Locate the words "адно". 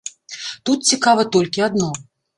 1.69-1.91